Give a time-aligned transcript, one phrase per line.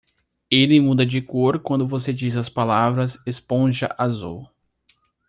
[0.49, 4.49] Ele muda de cor quando você diz as palavras "esponja azul".